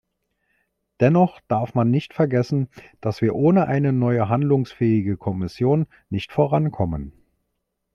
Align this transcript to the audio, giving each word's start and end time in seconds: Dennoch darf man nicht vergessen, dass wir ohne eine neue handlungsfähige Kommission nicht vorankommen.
Dennoch 0.99 1.41
darf 1.47 1.75
man 1.75 1.91
nicht 1.91 2.15
vergessen, 2.15 2.69
dass 3.01 3.21
wir 3.21 3.35
ohne 3.35 3.67
eine 3.67 3.93
neue 3.93 4.29
handlungsfähige 4.29 5.15
Kommission 5.15 5.85
nicht 6.09 6.31
vorankommen. 6.31 7.13